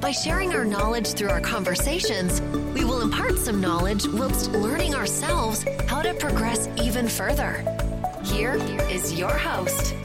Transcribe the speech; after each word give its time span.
By 0.00 0.12
sharing 0.12 0.54
our 0.54 0.64
knowledge 0.64 1.14
through 1.14 1.30
our 1.30 1.40
conversations, 1.40 2.40
we 2.72 2.84
will 2.84 3.00
impart 3.00 3.36
some 3.36 3.60
knowledge 3.60 4.06
whilst 4.06 4.52
learning 4.52 4.94
ourselves 4.94 5.64
how 5.88 6.02
to 6.02 6.14
progress 6.14 6.68
even 6.76 7.08
further. 7.08 7.64
Here 8.24 8.54
is 8.88 9.18
your 9.18 9.32
host. 9.32 9.96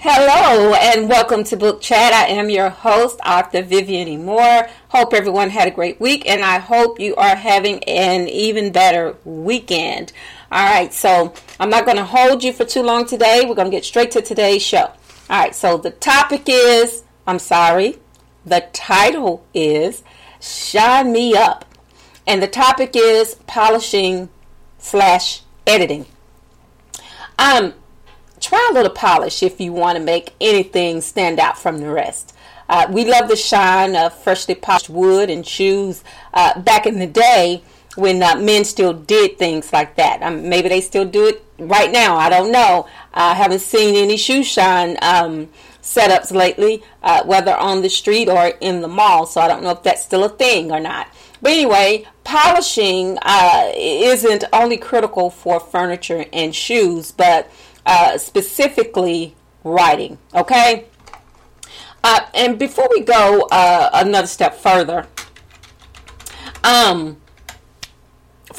Hello 0.00 0.74
and 0.74 1.08
welcome 1.08 1.44
to 1.44 1.56
Book 1.56 1.80
Chat. 1.80 2.12
I 2.12 2.26
am 2.26 2.50
your 2.50 2.68
host, 2.68 3.18
author 3.24 3.62
Vivian. 3.62 4.24
Moore. 4.26 4.68
Hope 4.88 5.14
everyone 5.14 5.48
had 5.48 5.66
a 5.66 5.70
great 5.70 5.98
week 5.98 6.28
and 6.28 6.42
I 6.42 6.58
hope 6.58 7.00
you 7.00 7.16
are 7.16 7.36
having 7.36 7.82
an 7.84 8.28
even 8.28 8.70
better 8.70 9.16
weekend. 9.24 10.12
All 10.50 10.70
right, 10.70 10.92
so 10.92 11.32
I'm 11.62 11.70
not 11.70 11.84
going 11.84 11.96
to 11.96 12.04
hold 12.04 12.42
you 12.42 12.52
for 12.52 12.64
too 12.64 12.82
long 12.82 13.06
today. 13.06 13.44
We're 13.46 13.54
going 13.54 13.70
to 13.70 13.76
get 13.76 13.84
straight 13.84 14.10
to 14.10 14.20
today's 14.20 14.62
show. 14.62 14.86
All 15.30 15.38
right, 15.38 15.54
so 15.54 15.76
the 15.76 15.92
topic 15.92 16.42
is 16.48 17.04
I'm 17.24 17.38
sorry, 17.38 18.00
the 18.44 18.66
title 18.72 19.46
is 19.54 20.02
Shine 20.40 21.12
Me 21.12 21.36
Up. 21.36 21.64
And 22.26 22.42
the 22.42 22.48
topic 22.48 22.96
is 22.96 23.36
polishing 23.46 24.28
slash 24.78 25.42
editing. 25.64 26.06
Um, 27.38 27.74
try 28.40 28.68
a 28.72 28.74
little 28.74 28.90
polish 28.90 29.40
if 29.44 29.60
you 29.60 29.72
want 29.72 29.96
to 29.96 30.02
make 30.02 30.34
anything 30.40 31.00
stand 31.00 31.38
out 31.38 31.56
from 31.56 31.78
the 31.78 31.90
rest. 31.90 32.34
Uh, 32.68 32.88
we 32.90 33.04
love 33.04 33.28
the 33.28 33.36
shine 33.36 33.94
of 33.94 34.12
freshly 34.12 34.56
polished 34.56 34.90
wood 34.90 35.30
and 35.30 35.46
shoes. 35.46 36.02
Uh, 36.34 36.58
back 36.60 36.86
in 36.86 36.98
the 36.98 37.06
day, 37.06 37.62
when 37.96 38.22
uh, 38.22 38.36
men 38.36 38.64
still 38.64 38.92
did 38.92 39.38
things 39.38 39.72
like 39.72 39.96
that. 39.96 40.22
Um, 40.22 40.48
maybe 40.48 40.68
they 40.68 40.80
still 40.80 41.04
do 41.04 41.26
it 41.26 41.44
right 41.58 41.90
now. 41.90 42.16
I 42.16 42.28
don't 42.28 42.52
know. 42.52 42.88
I 43.12 43.34
haven't 43.34 43.60
seen 43.60 43.94
any 43.96 44.16
shoe 44.16 44.42
shine 44.42 44.96
um, 45.02 45.48
setups 45.82 46.32
lately, 46.32 46.82
uh, 47.02 47.24
whether 47.24 47.54
on 47.54 47.82
the 47.82 47.90
street 47.90 48.28
or 48.28 48.52
in 48.60 48.80
the 48.80 48.88
mall. 48.88 49.26
So 49.26 49.40
I 49.40 49.48
don't 49.48 49.62
know 49.62 49.70
if 49.70 49.82
that's 49.82 50.02
still 50.02 50.24
a 50.24 50.28
thing 50.28 50.72
or 50.72 50.80
not. 50.80 51.08
But 51.42 51.52
anyway, 51.52 52.06
polishing 52.24 53.18
uh, 53.22 53.72
isn't 53.76 54.44
only 54.52 54.76
critical 54.76 55.28
for 55.28 55.58
furniture 55.60 56.24
and 56.32 56.54
shoes, 56.54 57.10
but 57.10 57.50
uh, 57.84 58.16
specifically 58.16 59.34
writing. 59.64 60.18
Okay. 60.34 60.86
Uh, 62.04 62.20
and 62.34 62.58
before 62.58 62.88
we 62.90 63.00
go 63.00 63.46
uh, 63.50 63.90
another 63.92 64.26
step 64.26 64.54
further, 64.54 65.06
um, 66.64 67.16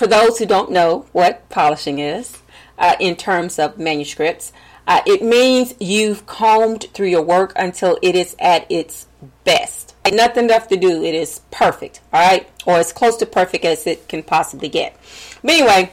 for 0.03 0.07
those 0.07 0.37
who 0.37 0.45
don't 0.45 0.69
know 0.69 1.05
what 1.13 1.47
polishing 1.47 1.99
is 1.99 2.37
uh, 2.77 2.93
in 2.99 3.15
terms 3.15 3.57
of 3.57 3.79
manuscripts, 3.79 4.51
uh, 4.85 4.99
it 5.05 5.23
means 5.23 5.73
you've 5.79 6.25
combed 6.25 6.83
through 6.93 7.07
your 7.07 7.21
work 7.21 7.53
until 7.55 7.97
it 8.01 8.13
is 8.13 8.35
at 8.37 8.69
its 8.69 9.07
best. 9.45 9.95
Nothing 10.11 10.49
left 10.49 10.69
to 10.71 10.75
do. 10.75 11.05
It 11.05 11.15
is 11.15 11.39
perfect, 11.51 12.01
all 12.11 12.19
right, 12.21 12.49
or 12.65 12.79
as 12.79 12.91
close 12.91 13.15
to 13.15 13.25
perfect 13.25 13.63
as 13.63 13.87
it 13.87 14.09
can 14.09 14.23
possibly 14.23 14.67
get. 14.67 14.93
But 15.41 15.51
anyway, 15.51 15.91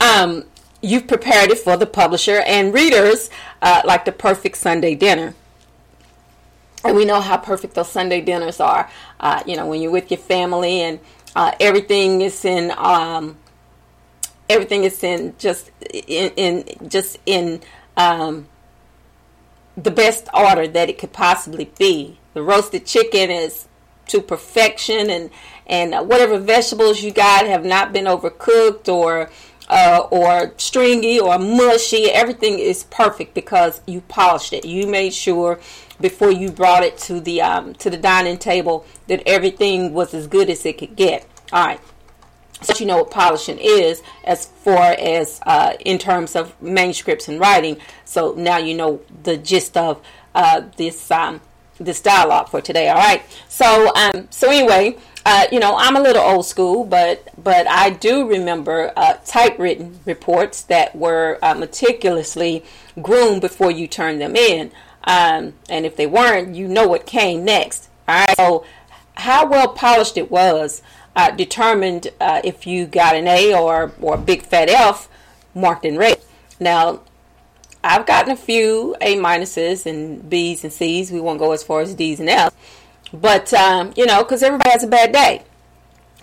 um, 0.00 0.44
you've 0.80 1.06
prepared 1.06 1.50
it 1.50 1.58
for 1.58 1.76
the 1.76 1.84
publisher 1.84 2.42
and 2.46 2.72
readers 2.72 3.28
uh, 3.60 3.82
like 3.84 4.06
the 4.06 4.12
perfect 4.12 4.56
Sunday 4.56 4.94
dinner. 4.94 5.34
And 6.84 6.96
we 6.96 7.04
know 7.04 7.20
how 7.20 7.36
perfect 7.36 7.74
those 7.74 7.90
Sunday 7.90 8.22
dinners 8.22 8.60
are. 8.60 8.88
Uh, 9.20 9.42
you 9.44 9.56
know, 9.56 9.66
when 9.66 9.82
you're 9.82 9.90
with 9.90 10.10
your 10.10 10.18
family 10.18 10.80
and 10.80 11.00
uh, 11.34 11.52
everything 11.60 12.20
is 12.20 12.44
in 12.44 12.72
um, 12.76 13.36
everything 14.48 14.84
is 14.84 15.02
in 15.02 15.34
just 15.38 15.70
in, 15.92 16.32
in 16.36 16.88
just 16.88 17.18
in 17.26 17.60
um, 17.96 18.48
the 19.76 19.90
best 19.90 20.28
order 20.34 20.66
that 20.66 20.88
it 20.88 20.98
could 20.98 21.12
possibly 21.12 21.70
be. 21.78 22.18
The 22.34 22.42
roasted 22.42 22.86
chicken 22.86 23.30
is 23.30 23.66
to 24.08 24.20
perfection, 24.20 25.10
and 25.10 25.30
and 25.66 25.94
uh, 25.94 26.02
whatever 26.02 26.38
vegetables 26.38 27.02
you 27.02 27.12
got 27.12 27.46
have 27.46 27.64
not 27.64 27.92
been 27.92 28.06
overcooked 28.06 28.88
or 28.88 29.30
uh, 29.68 30.06
or 30.10 30.54
stringy 30.56 31.20
or 31.20 31.38
mushy. 31.38 32.10
Everything 32.10 32.58
is 32.58 32.84
perfect 32.84 33.34
because 33.34 33.80
you 33.86 34.00
polished 34.02 34.52
it. 34.52 34.64
You 34.64 34.86
made 34.86 35.14
sure 35.14 35.60
before 36.00 36.30
you 36.30 36.50
brought 36.50 36.82
it 36.82 36.96
to 36.98 37.20
the 37.20 37.42
um, 37.42 37.74
to 37.74 37.90
the 37.90 37.96
dining 37.96 38.38
table 38.38 38.86
that 39.06 39.22
everything 39.26 39.92
was 39.92 40.14
as 40.14 40.26
good 40.26 40.50
as 40.50 40.64
it 40.64 40.78
could 40.78 40.96
get. 40.96 41.26
All 41.52 41.66
right. 41.66 41.80
So 42.60 42.74
you 42.78 42.86
know 42.86 42.98
what 42.98 43.10
polishing 43.10 43.58
is 43.58 44.02
as 44.24 44.46
far 44.46 44.96
as 44.98 45.40
uh, 45.46 45.74
in 45.84 45.98
terms 45.98 46.34
of 46.34 46.60
manuscripts 46.60 47.28
and 47.28 47.38
writing. 47.38 47.78
So 48.04 48.34
now 48.36 48.58
you 48.58 48.74
know 48.74 49.00
the 49.22 49.36
gist 49.36 49.76
of 49.76 50.02
uh, 50.34 50.62
this 50.76 51.10
um, 51.10 51.40
this 51.78 52.00
dialogue 52.00 52.48
for 52.48 52.60
today. 52.60 52.88
All 52.88 52.96
right. 52.96 53.22
So 53.48 53.94
um, 53.94 54.26
so 54.30 54.50
anyway, 54.50 54.96
uh, 55.24 55.46
you 55.52 55.60
know 55.60 55.76
I'm 55.76 55.96
a 55.96 56.00
little 56.00 56.22
old 56.22 56.46
school, 56.46 56.84
but 56.84 57.28
but 57.42 57.68
I 57.68 57.90
do 57.90 58.28
remember 58.28 58.92
uh, 58.96 59.14
typewritten 59.24 60.00
reports 60.04 60.62
that 60.62 60.96
were 60.96 61.38
uh, 61.42 61.54
meticulously 61.54 62.64
groomed 63.00 63.40
before 63.40 63.70
you 63.70 63.86
turned 63.86 64.20
them 64.20 64.34
in. 64.34 64.72
Um, 65.08 65.54
and 65.70 65.86
if 65.86 65.96
they 65.96 66.06
weren't, 66.06 66.54
you 66.54 66.68
know 66.68 66.86
what 66.86 67.06
came 67.06 67.42
next. 67.44 67.88
All 68.06 68.20
right. 68.20 68.36
So 68.36 68.64
how 69.14 69.46
well 69.46 69.68
polished 69.68 70.18
it 70.18 70.30
was 70.30 70.82
uh, 71.16 71.30
determined 71.30 72.08
uh, 72.20 72.42
if 72.44 72.66
you 72.66 72.86
got 72.86 73.16
an 73.16 73.26
A 73.26 73.54
or 73.54 73.92
or 74.00 74.14
a 74.14 74.18
big 74.18 74.42
fat 74.42 74.68
F 74.68 75.08
marked 75.54 75.84
in 75.86 75.96
red. 75.96 76.20
Now, 76.60 77.00
I've 77.82 78.06
gotten 78.06 78.30
a 78.30 78.36
few 78.36 78.94
A 79.00 79.16
minuses 79.16 79.86
and 79.86 80.28
B's 80.28 80.62
and 80.62 80.72
C's. 80.72 81.10
We 81.10 81.20
won't 81.20 81.38
go 81.38 81.52
as 81.52 81.62
far 81.62 81.80
as 81.80 81.94
D's 81.94 82.20
and 82.20 82.28
F's, 82.28 82.54
but 83.12 83.52
um, 83.54 83.92
you 83.96 84.04
know, 84.04 84.22
because 84.22 84.42
everybody 84.42 84.70
has 84.70 84.84
a 84.84 84.88
bad 84.88 85.12
day. 85.12 85.42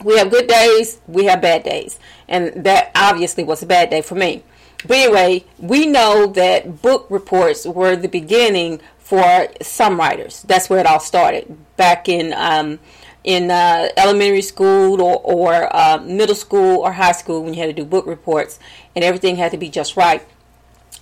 We 0.04 0.18
have 0.18 0.30
good 0.30 0.48
days, 0.48 1.00
we 1.08 1.26
have 1.26 1.42
bad 1.42 1.64
days, 1.64 2.00
and 2.28 2.66
that 2.66 2.92
obviously 2.94 3.44
was 3.44 3.64
a 3.64 3.66
bad 3.66 3.90
day 3.90 4.02
for 4.02 4.16
me. 4.16 4.44
But 4.88 4.98
anyway, 4.98 5.46
we 5.58 5.86
know 5.86 6.28
that 6.28 6.82
book 6.82 7.08
reports 7.10 7.66
were 7.66 7.96
the 7.96 8.08
beginning 8.08 8.82
for 9.00 9.48
some 9.62 10.00
writers. 10.00 10.44
That's 10.44 10.70
where 10.70 10.80
it 10.80 10.86
all 10.86 11.00
started 11.00 11.56
back 11.78 12.10
in 12.10 12.34
um, 12.34 12.80
in 13.24 13.50
uh, 13.50 13.90
elementary 13.98 14.42
school 14.42 15.02
or, 15.02 15.20
or 15.24 15.76
uh, 15.76 15.98
middle 15.98 16.36
school 16.36 16.80
or 16.80 16.92
high 16.92 17.12
school 17.12 17.44
when 17.44 17.54
you 17.54 17.60
had 17.60 17.68
to 17.68 17.74
do 17.74 17.84
book 17.84 18.06
reports 18.06 18.60
and 18.96 19.04
everything 19.04 19.36
had 19.36 19.52
to 19.52 19.58
be 19.58 19.70
just 19.70 19.98
right. 19.98 20.26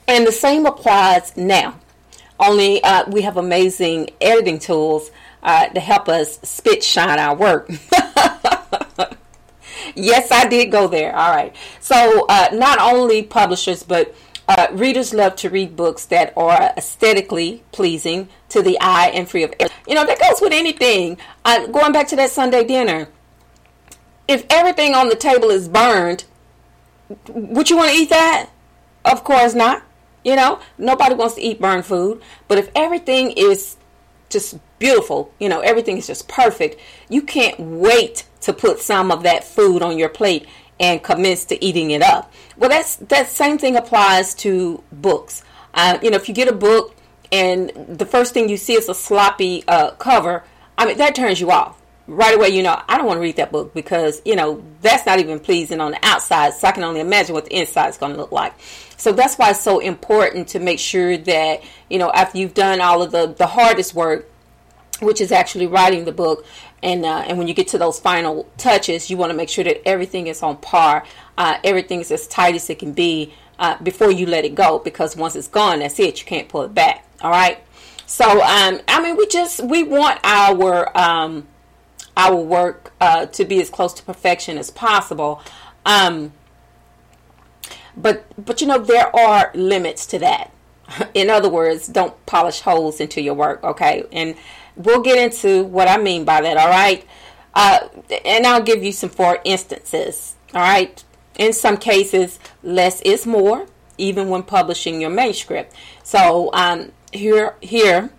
And 0.08 0.26
the 0.26 0.32
same 0.32 0.66
applies 0.66 1.36
now. 1.36 1.80
Only 2.40 2.84
uh, 2.84 3.10
we 3.10 3.22
have 3.22 3.38
amazing 3.38 4.10
editing 4.20 4.60
tools 4.60 5.12
uh, 5.44 5.68
to 5.68 5.80
help 5.80 6.10
us 6.10 6.40
spit 6.44 6.84
shine 6.84 7.20
our 7.20 7.36
work. 7.36 7.70
yes, 9.96 10.32
I 10.32 10.48
did 10.48 10.72
go 10.72 10.88
there. 10.88 11.16
All 11.16 11.36
right. 11.36 11.56
So 11.80 12.26
uh, 12.30 12.50
not 12.54 12.80
only 12.80 13.24
publishers, 13.24 13.84
but 13.84 14.16
uh, 14.48 14.68
readers 14.74 15.14
love 15.14 15.36
to 15.38 15.50
read 15.50 15.76
books 15.76 16.06
that 16.08 16.34
are 16.36 16.74
aesthetically 16.78 17.64
pleasing 17.72 18.28
to 18.50 18.62
the 18.62 18.78
eye 18.82 19.12
and 19.14 19.30
free 19.30 19.44
of. 19.44 19.54
You 19.88 19.96
know, 19.96 20.06
that 20.06 20.20
goes 20.20 20.42
with 20.42 20.54
anything. 20.54 21.18
Uh, 21.46 21.68
going 21.68 21.92
back 21.92 22.08
to 22.10 22.16
that 22.18 22.30
Sunday 22.30 22.64
dinner, 22.64 23.08
if 24.28 24.46
everything 24.50 24.96
on 24.96 25.10
the 25.10 25.16
table 25.16 25.50
is 25.50 25.68
burned, 25.70 26.26
would 27.30 27.70
you 27.70 27.78
want 27.78 27.92
to 27.92 27.96
eat 27.96 28.10
that? 28.10 28.50
Of 29.06 29.24
course 29.24 29.54
not. 29.54 29.84
You 30.24 30.36
know, 30.36 30.60
nobody 30.78 31.16
wants 31.16 31.36
to 31.36 31.42
eat 31.42 31.60
burned 31.60 31.86
food. 31.86 32.22
But 32.48 32.58
if 32.58 32.70
everything 32.76 33.32
is 33.32 33.78
just 34.30 34.58
beautiful, 34.84 35.34
you 35.40 35.48
know, 35.48 35.62
everything 35.62 35.98
is 35.98 36.06
just 36.06 36.28
perfect, 36.28 36.78
you 37.08 37.22
can't 37.22 37.58
wait 37.58 38.26
to 38.42 38.52
put 38.52 38.82
some 38.82 39.12
of 39.12 39.24
that 39.24 39.46
food 39.46 39.82
on 39.82 39.98
your 39.98 40.10
plate 40.10 40.46
and 40.78 41.02
commence 41.02 41.46
to 41.46 41.64
eating 41.64 41.92
it 41.92 42.02
up. 42.02 42.34
Well, 42.58 42.70
that's 42.70 42.98
that 42.98 43.30
same 43.30 43.58
thing 43.58 43.78
applies 43.78 44.36
to 44.44 44.84
books. 44.92 45.42
Uh, 45.74 46.00
you 46.04 46.12
know, 46.12 46.18
if 46.18 46.28
you 46.28 46.36
get 46.36 46.50
a 46.50 46.54
book 46.54 46.94
and 47.32 47.70
the 47.88 48.06
first 48.06 48.34
thing 48.34 48.50
you 48.50 48.58
see 48.58 48.74
is 48.74 48.90
a 48.90 48.94
sloppy 48.94 49.64
uh, 49.70 49.92
cover, 49.92 50.44
I 50.78 50.86
mean 50.86 50.98
that 50.98 51.16
turns 51.16 51.40
you 51.40 51.50
off 51.50 51.82
right 52.06 52.36
away. 52.36 52.50
You 52.50 52.64
know, 52.64 52.78
I 52.90 52.98
don't 52.98 53.08
want 53.08 53.20
to 53.20 53.22
read 53.22 53.38
that 53.38 53.54
book 53.54 53.74
because 53.74 54.22
you 54.26 54.36
know 54.36 54.62
that's 54.82 55.06
not 55.06 55.20
even 55.20 55.40
pleasing 55.40 55.80
on 55.80 55.92
the 55.92 56.00
outside. 56.06 56.56
So 56.56 56.68
I 56.68 56.74
can 56.74 56.84
only 56.84 57.00
imagine 57.00 57.34
what 57.34 57.46
the 57.46 57.58
inside 57.58 57.88
is 57.88 57.98
going 57.98 58.12
to 58.12 58.18
look 58.18 58.34
like. 58.34 58.54
So 58.98 59.14
that's 59.14 59.38
why 59.38 59.52
it's 59.52 59.62
so 59.62 59.80
important 59.80 60.50
to 60.50 60.60
make 60.60 60.80
sure 60.80 61.16
that 61.16 61.64
you 61.90 62.00
know 62.00 62.12
after 62.12 62.38
you've 62.38 62.54
done 62.54 62.82
all 62.82 63.02
of 63.02 63.12
the 63.14 63.28
the 63.28 63.48
hardest 63.48 63.94
work 63.94 64.30
which 65.04 65.22
is 65.22 65.32
actually 65.32 65.68
writing 65.68 66.06
the 66.06 66.12
book. 66.12 66.46
And 66.82 67.06
uh, 67.06 67.24
and 67.28 67.38
when 67.38 67.48
you 67.48 67.54
get 67.54 67.68
to 67.70 67.78
those 67.78 68.00
final 68.00 68.50
touches, 68.58 69.10
you 69.10 69.18
want 69.18 69.32
to 69.32 69.38
make 69.38 69.50
sure 69.50 69.64
that 69.64 69.88
everything 69.88 70.28
is 70.28 70.44
on 70.44 70.58
par, 70.58 71.06
uh, 71.38 71.58
everything 71.64 72.02
is 72.02 72.12
as 72.12 72.28
tight 72.28 72.56
as 72.56 72.70
it 72.70 72.80
can 72.80 72.92
be 72.92 73.34
uh, 73.60 73.82
before 73.82 74.12
you 74.12 74.26
let 74.26 74.44
it 74.46 74.56
go. 74.56 74.80
Because 74.80 75.16
once 75.16 75.36
it's 75.36 75.48
gone, 75.48 75.80
that's 75.80 76.00
it. 76.00 76.20
You 76.20 76.26
can't 76.26 76.50
pull 76.50 76.64
it 76.64 76.74
back. 76.74 77.08
All 77.22 77.32
right. 77.32 77.60
So 78.06 78.26
um, 78.26 78.82
I 78.88 79.02
mean, 79.02 79.16
we 79.16 79.28
just 79.28 79.64
we 79.64 79.84
want 79.84 80.20
our 80.24 80.96
um, 80.98 81.48
our 82.18 82.36
work 82.36 82.94
uh, 83.00 83.26
to 83.28 83.46
be 83.46 83.62
as 83.62 83.70
close 83.70 83.94
to 83.94 84.04
perfection 84.04 84.58
as 84.58 84.70
possible. 84.70 85.42
Um, 85.86 86.34
but 87.96 88.26
but 88.44 88.62
you 88.62 88.68
know 88.68 88.80
there 88.80 89.16
are 89.16 89.52
limits 89.54 90.06
to 90.08 90.20
that. 90.20 90.52
In 91.14 91.30
other 91.30 91.50
words, 91.50 91.88
don't 91.88 92.24
polish 92.26 92.62
holes 92.62 93.00
into 93.00 93.22
your 93.22 93.34
work. 93.34 93.64
Okay, 93.64 94.04
and 94.12 94.36
we'll 94.76 95.02
get 95.02 95.18
into 95.18 95.64
what 95.64 95.88
I 95.88 95.98
mean 95.98 96.26
by 96.26 96.42
that. 96.42 96.58
All 96.58 96.70
right, 96.70 97.06
uh, 97.54 97.88
and 98.26 98.46
I'll 98.46 98.64
give 98.64 98.84
you 98.84 98.92
some 98.92 99.10
four 99.10 99.40
instances. 99.44 100.36
All 100.54 100.62
right, 100.62 101.04
in 101.38 101.54
some 101.54 101.78
cases, 101.78 102.40
less 102.62 103.02
is 103.02 103.26
more, 103.26 103.68
even 103.98 104.30
when 104.30 104.44
publishing 104.44 105.02
your 105.02 105.10
manuscript. 105.10 105.74
So 106.04 106.50
um, 106.54 106.92
here 107.12 107.56
here, 107.62 108.12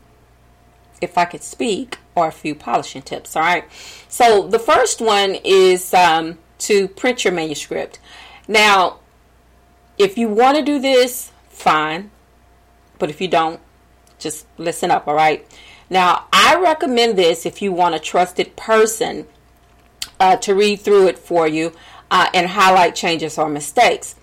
if 1.00 1.18
I 1.18 1.24
could 1.24 1.42
speak, 1.42 1.98
are 2.16 2.28
a 2.28 2.32
few 2.32 2.54
polishing 2.54 3.02
tips. 3.02 3.36
All 3.36 3.42
right. 3.42 3.64
So 4.08 4.46
the 4.46 4.58
first 4.58 5.00
one 5.00 5.36
is 5.44 5.92
um, 5.94 6.38
to 6.58 6.88
print 6.88 7.24
your 7.24 7.32
manuscript. 7.32 7.98
Now, 8.46 9.00
if 9.98 10.18
you 10.18 10.28
want 10.28 10.56
to 10.56 10.62
do 10.62 10.78
this, 10.78 11.30
fine. 11.48 12.10
But 12.98 13.10
if 13.10 13.20
you 13.20 13.28
don't, 13.28 13.60
just 14.18 14.46
listen 14.58 14.90
up, 14.90 15.08
all 15.08 15.14
right? 15.14 15.46
Now, 15.90 16.26
I 16.32 16.56
recommend 16.56 17.16
this 17.19 17.44
if 17.44 17.60
you 17.60 17.72
want 17.72 17.94
a 17.94 17.98
trusted 17.98 18.56
person 18.56 19.26
uh, 20.19 20.36
to 20.36 20.54
read 20.54 20.81
through 20.81 21.08
it 21.08 21.19
for 21.19 21.46
you 21.46 21.72
uh, 22.10 22.28
and 22.32 22.48
highlight 22.48 22.94
changes 22.94 23.38
or 23.38 23.48
mistakes. 23.48 24.14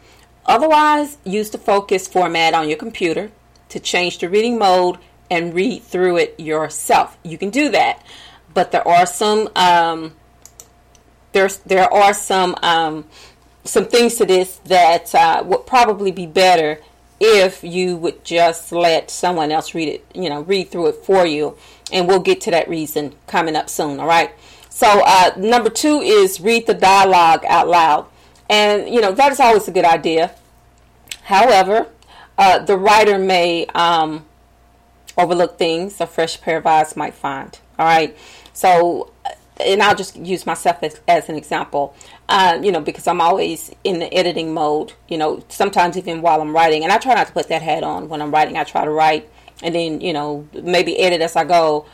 Otherwise, 0.46 1.18
use 1.24 1.50
the 1.50 1.58
focus 1.58 2.08
format 2.08 2.54
on 2.54 2.68
your 2.68 2.78
computer 2.78 3.32
to 3.70 3.80
change 3.80 4.18
the 4.18 4.30
reading 4.30 4.58
mode 4.58 4.98
and 5.30 5.54
read 5.54 5.84
through 5.84 6.18
it 6.18 6.40
yourself. 6.40 7.18
You 7.24 7.38
can 7.38 7.50
do 7.50 7.70
that, 7.70 8.04
but 8.54 8.72
there 8.72 8.86
are 8.88 9.06
some 9.06 9.50
um, 9.56 10.14
there's 11.32 11.58
there 11.60 11.92
are 11.92 12.14
some 12.14 12.56
um, 12.62 13.06
some 13.64 13.86
things 13.86 14.16
to 14.16 14.26
this 14.26 14.58
that 14.66 15.14
uh, 15.16 15.44
would 15.46 15.66
probably 15.66 16.12
be 16.12 16.26
better 16.26 16.80
if 17.24 17.64
you 17.64 17.96
would 17.98 18.26
just 18.26 18.72
let 18.72 19.12
someone 19.12 19.52
else 19.52 19.76
read 19.76 19.88
it, 19.88 20.06
you 20.16 20.28
know, 20.28 20.42
read 20.42 20.72
through 20.72 20.88
it 20.88 20.96
for 20.96 21.24
you. 21.24 21.56
And 21.94 22.08
we'll 22.08 22.20
get 22.20 22.42
to 22.42 22.52
that 22.52 22.68
reason 22.68 23.14
coming 23.28 23.56
up 23.56 23.70
soon, 23.70 24.00
all 24.00 24.08
right? 24.08 24.32
So, 24.70 24.88
uh, 25.06 25.32
number 25.38 25.70
two 25.70 26.00
is 26.00 26.42
read 26.42 26.66
the 26.66 26.74
dialogue 26.74 27.46
out 27.48 27.68
loud. 27.68 28.08
And, 28.50 28.90
you 28.90 29.02
know, 29.02 29.12
that 29.12 29.32
is 29.32 29.40
always 29.40 29.68
a 29.68 29.72
good 29.72 29.86
idea. 29.86 30.32
However, 31.24 31.90
uh, 32.40 32.60
the 32.60 32.76
writer 32.76 33.20
may 33.20 33.68
um, 33.68 34.26
overlook 35.16 35.60
things 35.60 36.02
a 36.02 36.08
fresh 36.08 36.42
pair 36.42 36.58
of 36.58 36.66
eyes 36.66 36.96
might 36.96 37.14
find, 37.14 37.60
all 37.78 37.86
right? 37.86 38.18
So, 38.54 39.12
and 39.66 39.82
I'll 39.82 39.96
just 39.96 40.16
use 40.16 40.46
myself 40.46 40.84
as, 40.84 41.00
as 41.08 41.30
an 41.30 41.36
example, 41.36 41.96
uh, 42.30 42.60
you 42.62 42.72
know, 42.72 42.82
because 42.82 43.08
I'm 43.08 43.22
always 43.22 43.72
in 43.84 44.00
the 44.00 44.14
editing 44.14 44.54
mode, 44.54 44.94
you 45.08 45.18
know, 45.18 45.44
sometimes 45.50 45.98
even 45.98 46.22
while 46.22 46.42
I'm 46.42 46.56
writing. 46.56 46.84
And 46.84 46.92
I 46.92 46.98
try 46.98 47.14
not 47.14 47.28
to 47.28 47.34
put 47.34 47.50
that 47.50 47.62
hat 47.62 47.84
on 47.84 48.10
when 48.10 48.22
I'm 48.22 48.32
writing. 48.32 48.58
I 48.58 48.64
try 48.64 48.86
to 48.86 48.92
write 48.92 49.30
and 49.64 49.76
then, 49.76 50.02
you 50.02 50.14
know, 50.14 50.48
maybe 50.54 50.98
edit 51.00 51.22
as 51.22 51.36
I 51.36 51.44
go. 51.44 51.86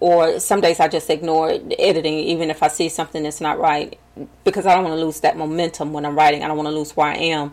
Or 0.00 0.40
some 0.40 0.62
days 0.62 0.80
I 0.80 0.88
just 0.88 1.10
ignore 1.10 1.50
editing, 1.78 2.14
even 2.14 2.50
if 2.50 2.62
I 2.62 2.68
see 2.68 2.88
something 2.88 3.22
that's 3.22 3.40
not 3.40 3.58
right, 3.58 3.98
because 4.44 4.64
I 4.64 4.74
don't 4.74 4.84
want 4.84 4.98
to 4.98 5.04
lose 5.04 5.20
that 5.20 5.36
momentum 5.36 5.92
when 5.92 6.06
I'm 6.06 6.16
writing. 6.16 6.42
I 6.42 6.48
don't 6.48 6.56
want 6.56 6.68
to 6.68 6.74
lose 6.74 6.96
where 6.96 7.08
I 7.08 7.16
am, 7.16 7.52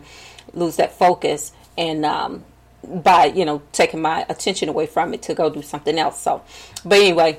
lose 0.54 0.76
that 0.76 0.92
focus, 0.92 1.52
and 1.76 2.06
um, 2.06 2.44
by 2.82 3.26
you 3.26 3.44
know 3.44 3.60
taking 3.72 4.00
my 4.00 4.24
attention 4.30 4.70
away 4.70 4.86
from 4.86 5.12
it 5.12 5.20
to 5.22 5.34
go 5.34 5.50
do 5.50 5.60
something 5.60 5.98
else. 5.98 6.22
So, 6.22 6.42
but 6.86 6.98
anyway, 6.98 7.38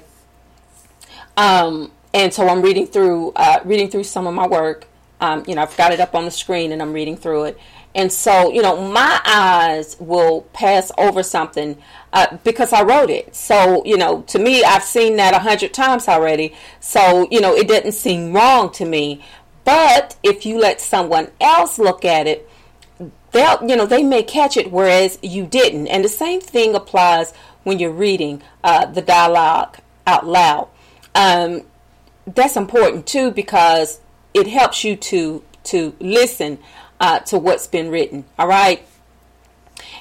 um, 1.37 1.91
and 2.13 2.33
so 2.33 2.47
I'm 2.47 2.61
reading 2.61 2.87
through 2.87 3.33
uh, 3.35 3.59
reading 3.65 3.89
through 3.89 4.05
some 4.05 4.27
of 4.27 4.33
my 4.33 4.47
work. 4.47 4.85
Um, 5.21 5.43
you 5.47 5.55
know, 5.55 5.61
I've 5.63 5.75
got 5.75 5.91
it 5.91 5.99
up 5.99 6.15
on 6.15 6.25
the 6.25 6.31
screen 6.31 6.71
and 6.71 6.81
I'm 6.81 6.93
reading 6.93 7.17
through 7.17 7.45
it. 7.45 7.59
And 7.95 8.11
so, 8.11 8.51
you 8.51 8.61
know, 8.61 8.87
my 8.89 9.19
eyes 9.25 9.97
will 9.99 10.41
pass 10.53 10.91
over 10.97 11.23
something 11.23 11.81
uh, 12.13 12.37
because 12.43 12.71
I 12.71 12.83
wrote 12.83 13.09
it. 13.09 13.35
So, 13.35 13.83
you 13.83 13.97
know, 13.97 14.21
to 14.27 14.39
me, 14.39 14.63
I've 14.63 14.83
seen 14.83 15.17
that 15.17 15.33
a 15.33 15.39
hundred 15.39 15.73
times 15.73 16.07
already. 16.07 16.53
So, 16.79 17.27
you 17.31 17.41
know, 17.41 17.55
it 17.55 17.67
didn't 17.67 17.93
seem 17.93 18.31
wrong 18.31 18.71
to 18.73 18.85
me. 18.85 19.23
But 19.65 20.15
if 20.23 20.45
you 20.45 20.59
let 20.59 20.81
someone 20.81 21.29
else 21.41 21.79
look 21.79 22.05
at 22.05 22.27
it, 22.27 22.49
they'll, 23.31 23.67
you 23.67 23.75
know, 23.75 23.85
they 23.85 24.03
may 24.03 24.23
catch 24.23 24.55
it, 24.55 24.71
whereas 24.71 25.19
you 25.21 25.45
didn't. 25.45 25.87
And 25.87 26.05
the 26.05 26.09
same 26.09 26.41
thing 26.41 26.75
applies 26.75 27.33
when 27.63 27.79
you're 27.79 27.91
reading 27.91 28.41
uh, 28.63 28.85
the 28.85 29.01
dialogue 29.01 29.77
out 30.07 30.25
loud. 30.25 30.69
Um, 31.15 31.63
that's 32.35 32.55
important 32.55 33.07
too 33.07 33.31
because 33.31 33.99
it 34.33 34.47
helps 34.47 34.83
you 34.83 34.95
to 34.95 35.43
to 35.65 35.95
listen 35.99 36.59
uh, 36.99 37.19
to 37.19 37.37
what's 37.37 37.67
been 37.67 37.89
written. 37.89 38.25
All 38.37 38.47
right. 38.47 38.85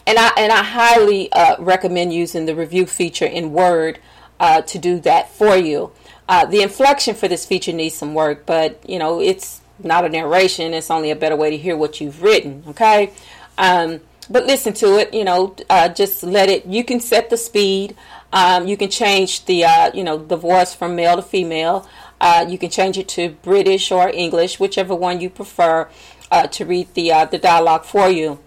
And 0.07 0.19
I 0.19 0.29
and 0.37 0.53
I 0.53 0.63
highly 0.63 1.31
uh, 1.33 1.57
recommend 1.63 2.13
using 2.13 2.47
the 2.47 2.55
review 2.55 2.87
feature 2.87 3.27
in 3.27 3.53
Word 3.53 3.99
uh, 4.41 4.63
to 4.63 4.79
do 4.79 5.01
that 5.01 5.31
for 5.31 5.57
you. 5.57 5.93
Uh, 6.29 6.45
the 6.45 6.63
inflection 6.63 7.15
for 7.15 7.29
this 7.29 7.47
feature 7.47 7.73
needs 7.73 7.95
some 7.95 8.15
work, 8.15 8.45
but 8.45 8.81
you 8.89 8.99
know 8.99 9.21
it's 9.21 9.61
not 9.83 10.05
a 10.05 10.09
narration. 10.09 10.75
It's 10.75 10.91
only 10.91 11.11
a 11.11 11.17
better 11.17 11.37
way 11.37 11.51
to 11.51 11.57
hear 11.57 11.77
what 11.77 12.01
you've 12.01 12.23
written. 12.23 12.65
Okay. 12.69 13.13
Um, 13.57 14.01
but 14.31 14.47
listen 14.47 14.73
to 14.75 14.99
it. 14.99 15.15
You 15.15 15.25
know, 15.25 15.57
uh, 15.71 15.89
just 15.89 16.23
let 16.23 16.49
it. 16.49 16.67
You 16.67 16.85
can 16.85 17.01
set 17.01 17.31
the 17.31 17.37
speed. 17.37 17.97
Um, 18.33 18.69
you 18.69 18.77
can 18.77 18.91
change 18.91 19.45
the 19.47 19.65
uh, 19.65 19.91
you 19.95 20.05
know 20.05 20.19
the 20.19 20.37
voice 20.37 20.75
from 20.75 20.97
male 20.97 21.17
to 21.17 21.23
female. 21.23 21.89
Uh, 22.21 22.45
you 22.49 22.59
can 22.59 22.71
change 22.71 22.99
it 22.99 23.09
to 23.09 23.31
British 23.43 23.93
or 23.93 24.09
English, 24.09 24.59
whichever 24.59 24.95
one 24.95 25.21
you 25.21 25.31
prefer, 25.31 25.89
uh, 26.31 26.47
to 26.49 26.65
read 26.65 26.93
the 26.95 27.13
uh, 27.13 27.25
the 27.25 27.39
dialogue 27.39 27.85
for 27.85 28.09
you. 28.09 28.39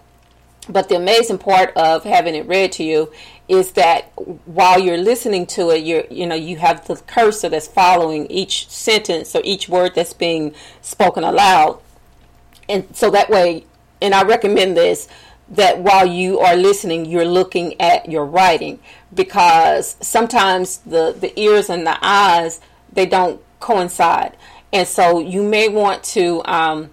But 0.68 0.88
the 0.88 0.96
amazing 0.96 1.38
part 1.38 1.76
of 1.76 2.04
having 2.04 2.34
it 2.34 2.46
read 2.46 2.70
to 2.72 2.84
you 2.84 3.12
is 3.48 3.72
that 3.72 4.12
while 4.44 4.78
you're 4.78 4.98
listening 4.98 5.46
to 5.46 5.70
it, 5.70 5.82
you 5.82 6.06
you 6.10 6.26
know 6.26 6.34
you 6.34 6.58
have 6.58 6.86
the 6.86 6.96
cursor 6.96 7.48
that's 7.48 7.66
following 7.66 8.26
each 8.30 8.68
sentence 8.68 9.34
or 9.34 9.42
each 9.44 9.68
word 9.68 9.94
that's 9.94 10.12
being 10.12 10.54
spoken 10.80 11.24
aloud, 11.24 11.80
and 12.68 12.94
so 12.94 13.10
that 13.10 13.30
way. 13.30 13.64
And 14.00 14.14
I 14.14 14.24
recommend 14.24 14.76
this 14.76 15.06
that 15.48 15.78
while 15.78 16.06
you 16.06 16.40
are 16.40 16.56
listening, 16.56 17.04
you're 17.04 17.24
looking 17.24 17.80
at 17.80 18.10
your 18.10 18.24
writing 18.24 18.78
because 19.14 19.96
sometimes 20.00 20.78
the 20.78 21.14
the 21.18 21.38
ears 21.38 21.68
and 21.68 21.86
the 21.86 21.98
eyes 22.00 22.60
they 22.92 23.06
don't 23.06 23.40
coincide. 23.62 24.36
And 24.72 24.86
so 24.86 25.20
you 25.20 25.42
may 25.42 25.68
want 25.68 26.02
to 26.04 26.42
um, 26.44 26.90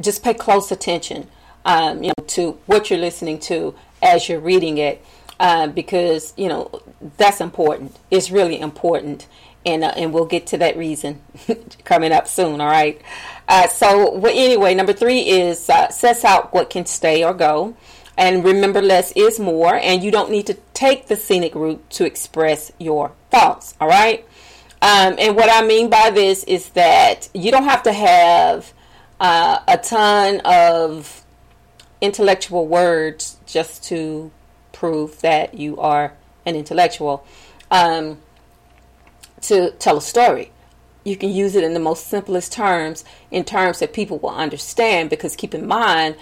just 0.00 0.22
pay 0.24 0.34
close 0.34 0.72
attention 0.72 1.28
um, 1.64 2.02
you 2.02 2.12
know, 2.16 2.24
to 2.28 2.52
what 2.66 2.90
you're 2.90 2.98
listening 2.98 3.38
to 3.40 3.74
as 4.00 4.28
you're 4.28 4.40
reading 4.40 4.78
it 4.78 5.04
uh, 5.40 5.66
because, 5.66 6.32
you 6.36 6.48
know, 6.48 6.70
that's 7.16 7.40
important. 7.40 7.96
It's 8.10 8.30
really 8.30 8.58
important. 8.58 9.26
And, 9.66 9.82
uh, 9.82 9.92
and 9.96 10.14
we'll 10.14 10.26
get 10.26 10.46
to 10.48 10.58
that 10.58 10.76
reason 10.76 11.20
coming 11.84 12.12
up 12.12 12.28
soon, 12.28 12.60
all 12.60 12.68
right? 12.68 13.02
Uh, 13.48 13.66
so, 13.66 14.14
well, 14.16 14.32
anyway, 14.32 14.74
number 14.74 14.92
three 14.92 15.28
is 15.28 15.68
uh, 15.68 15.90
sets 15.90 16.24
out 16.24 16.54
what 16.54 16.70
can 16.70 16.86
stay 16.86 17.24
or 17.24 17.34
go. 17.34 17.76
And 18.16 18.44
remember, 18.44 18.80
less 18.80 19.12
is 19.12 19.38
more, 19.38 19.74
and 19.74 20.02
you 20.02 20.10
don't 20.10 20.30
need 20.30 20.46
to 20.46 20.54
take 20.72 21.08
the 21.08 21.16
scenic 21.16 21.54
route 21.54 21.90
to 21.90 22.06
express 22.06 22.72
your 22.78 23.12
thoughts, 23.30 23.74
all 23.78 23.88
right? 23.88 24.24
Um, 24.82 25.16
and 25.18 25.34
what 25.36 25.50
I 25.50 25.66
mean 25.66 25.88
by 25.88 26.10
this 26.10 26.44
is 26.44 26.70
that 26.70 27.28
you 27.34 27.50
don't 27.50 27.64
have 27.64 27.82
to 27.84 27.92
have 27.92 28.72
uh, 29.18 29.58
a 29.66 29.78
ton 29.78 30.40
of 30.44 31.24
intellectual 32.00 32.66
words 32.66 33.38
just 33.46 33.84
to 33.84 34.30
prove 34.72 35.20
that 35.22 35.54
you 35.54 35.78
are 35.78 36.12
an 36.44 36.54
intellectual 36.54 37.26
um, 37.70 38.18
to 39.40 39.70
tell 39.72 39.96
a 39.96 40.02
story. 40.02 40.52
You 41.04 41.16
can 41.16 41.30
use 41.30 41.54
it 41.54 41.64
in 41.64 41.72
the 41.72 41.80
most 41.80 42.08
simplest 42.08 42.52
terms, 42.52 43.04
in 43.30 43.44
terms 43.44 43.78
that 43.78 43.92
people 43.92 44.18
will 44.18 44.30
understand. 44.30 45.08
Because 45.08 45.36
keep 45.36 45.54
in 45.54 45.66
mind, 45.66 46.16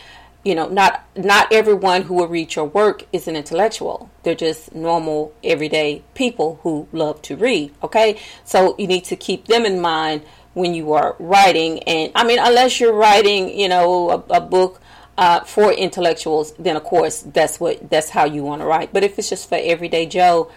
you 0.45 0.55
know, 0.55 0.69
not 0.69 1.05
not 1.17 1.51
everyone 1.51 2.03
who 2.03 2.15
will 2.15 2.29
read 2.29 2.55
your 2.55 2.67
work 2.67 3.05
is 3.13 3.27
an 3.27 3.35
intellectual. 3.35 4.11
They're 4.23 4.35
just 4.35 4.75
normal, 4.75 5.35
everyday 5.43 6.03
people 6.15 6.61
who 6.63 6.87
love 6.93 7.23
to 7.23 7.37
read. 7.37 7.73
Okay, 7.83 8.21
so 8.45 8.75
you 8.79 8.87
need 8.87 9.05
to 9.05 9.17
keep 9.17 9.47
them 9.47 9.65
in 9.65 9.81
mind 9.81 10.23
when 10.53 10.75
you 10.75 10.93
are 10.93 11.17
writing. 11.19 11.83
And 11.85 12.13
I 12.15 12.25
mean, 12.25 12.39
unless 12.41 12.79
you're 12.79 12.93
writing, 12.95 13.59
you 13.59 13.69
know, 13.69 14.11
a, 14.11 14.35
a 14.35 14.41
book 14.41 14.81
uh, 15.17 15.41
for 15.41 15.73
intellectuals, 15.73 16.53
then 16.59 16.77
of 16.77 16.85
course 16.85 17.23
that's 17.23 17.59
what 17.59 17.89
that's 17.91 18.11
how 18.11 18.25
you 18.25 18.45
want 18.45 18.61
to 18.61 18.67
write. 18.67 18.93
But 18.93 19.03
if 19.03 19.19
it's 19.19 19.31
just 19.31 19.49
for 19.49 19.59
everyday 19.61 20.05
Joe, 20.07 20.51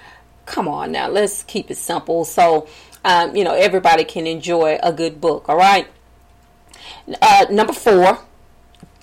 come 0.45 0.67
on 0.67 0.91
now, 0.91 1.07
let's 1.07 1.43
keep 1.43 1.71
it 1.71 1.77
simple 1.77 2.25
so 2.25 2.67
um, 3.05 3.35
you 3.35 3.43
know 3.43 3.53
everybody 3.53 4.03
can 4.03 4.27
enjoy 4.27 4.79
a 4.83 4.91
good 4.91 5.21
book. 5.21 5.47
All 5.47 5.57
right. 5.57 5.87
Uh, 7.21 7.45
number 7.49 7.73
four, 7.73 8.19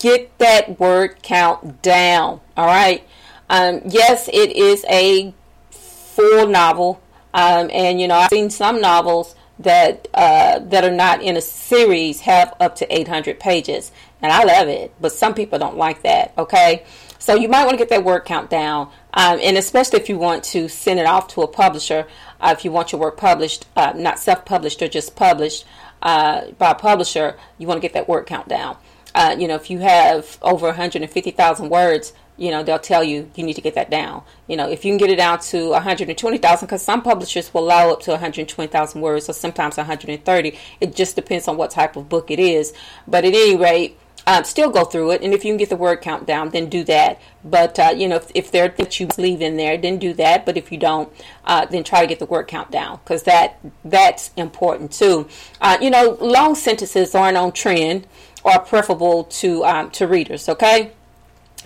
get 0.05 0.37
that 0.37 0.79
word 0.79 1.23
count 1.23 1.81
down. 1.81 2.39
All 2.55 2.67
right. 2.67 3.03
Um, 3.49 3.81
yes, 3.85 4.29
it 4.31 4.55
is 4.55 4.85
a 4.87 5.33
full 5.71 6.47
novel, 6.47 7.01
um, 7.33 7.71
and 7.73 7.99
you 7.99 8.07
know 8.07 8.15
I've 8.15 8.29
seen 8.29 8.51
some 8.51 8.79
novels 8.79 9.35
that 9.57 10.07
uh, 10.13 10.59
that 10.59 10.83
are 10.83 10.91
not 10.91 11.23
in 11.23 11.37
a 11.37 11.41
series 11.41 12.21
have 12.21 12.53
up 12.59 12.75
to 12.77 12.95
800 12.95 13.39
pages, 13.39 13.91
and 14.21 14.31
I 14.31 14.43
love 14.43 14.67
it. 14.67 14.93
But 15.01 15.11
some 15.11 15.33
people 15.33 15.57
don't 15.57 15.77
like 15.77 16.03
that. 16.03 16.33
Okay, 16.37 16.85
so 17.17 17.33
you 17.33 17.49
might 17.49 17.65
want 17.65 17.71
to 17.71 17.77
get 17.77 17.89
that 17.89 18.03
word 18.03 18.25
count 18.25 18.51
down, 18.51 18.91
um, 19.15 19.39
and 19.41 19.57
especially 19.57 19.99
if 19.99 20.07
you 20.07 20.19
want 20.19 20.43
to 20.45 20.69
send 20.69 20.99
it 20.99 21.07
off 21.07 21.29
to 21.29 21.41
a 21.41 21.47
publisher, 21.47 22.05
uh, 22.39 22.53
if 22.55 22.63
you 22.63 22.71
want 22.71 22.91
your 22.91 23.01
work 23.01 23.17
published, 23.17 23.65
uh, 23.75 23.93
not 23.95 24.19
self-published 24.19 24.83
or 24.83 24.87
just 24.87 25.15
published 25.15 25.65
uh, 26.03 26.51
by 26.59 26.71
a 26.71 26.75
publisher, 26.75 27.37
you 27.57 27.65
want 27.65 27.77
to 27.77 27.81
get 27.81 27.93
that 27.93 28.07
word 28.07 28.27
count 28.27 28.47
down. 28.47 28.77
Uh, 29.15 29.33
you 29.39 29.47
know, 29.47 29.55
if 29.55 29.69
you 29.69 29.79
have 29.79 30.37
over 30.41 30.67
150,000 30.67 31.69
words, 31.69 32.11
you 32.35 32.51
know, 32.51 32.63
they'll 32.63 32.77
tell 32.77 33.01
you 33.01 33.31
you 33.35 33.45
need 33.45 33.53
to 33.53 33.61
get 33.61 33.75
that 33.75 33.89
down. 33.89 34.23
You 34.47 34.57
know, 34.57 34.69
if 34.69 34.83
you 34.83 34.91
can 34.91 34.97
get 34.97 35.09
it 35.09 35.15
down 35.15 35.39
to 35.39 35.69
120,000, 35.69 36.67
because 36.67 36.81
some 36.81 37.01
publishers 37.01 37.53
will 37.53 37.63
allow 37.63 37.91
up 37.91 38.01
to 38.01 38.11
120,000 38.11 39.01
words, 39.01 39.29
or 39.29 39.33
sometimes 39.33 39.77
130. 39.77 40.59
It 40.81 40.95
just 40.95 41.15
depends 41.15 41.47
on 41.47 41.55
what 41.55 41.71
type 41.71 41.95
of 41.95 42.09
book 42.09 42.29
it 42.29 42.39
is. 42.39 42.73
But 43.07 43.23
at 43.23 43.33
any 43.33 43.55
rate, 43.55 43.97
um, 44.27 44.43
still 44.43 44.69
go 44.69 44.83
through 44.83 45.11
it, 45.11 45.21
and 45.21 45.33
if 45.33 45.45
you 45.45 45.51
can 45.51 45.57
get 45.57 45.69
the 45.69 45.75
word 45.75 46.01
count 46.01 46.25
down, 46.25 46.49
then 46.49 46.67
do 46.67 46.83
that. 46.85 47.21
But 47.43 47.79
uh, 47.79 47.93
you 47.95 48.09
know, 48.09 48.17
if, 48.17 48.31
if 48.33 48.51
there 48.51 48.65
are 48.65 48.69
things 48.69 48.99
you 48.99 49.07
leave 49.17 49.41
in 49.41 49.55
there, 49.55 49.77
then 49.77 49.97
do 49.97 50.13
that. 50.15 50.45
But 50.45 50.57
if 50.57 50.71
you 50.71 50.77
don't, 50.77 51.09
uh, 51.45 51.65
then 51.65 51.83
try 51.83 52.01
to 52.01 52.07
get 52.07 52.19
the 52.19 52.25
word 52.25 52.47
count 52.47 52.71
down 52.71 52.99
because 53.03 53.23
that 53.23 53.59
that's 53.85 54.31
important 54.35 54.91
too. 54.91 55.27
Uh, 55.61 55.77
you 55.79 55.89
know, 55.89 56.17
long 56.19 56.55
sentences 56.55 57.13
aren't 57.13 57.37
on 57.37 57.51
trend 57.51 58.07
or 58.45 58.59
preferable 58.59 59.25
to 59.25 59.65
um, 59.65 59.91
to 59.91 60.07
readers. 60.07 60.47
Okay 60.47 60.91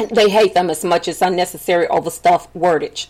they 0.08 0.30
hate 0.30 0.54
them 0.54 0.70
as 0.70 0.84
much 0.84 1.08
as 1.08 1.22
unnecessary 1.22 1.88
overstuffed 1.88 2.54
wordage. 2.54 3.08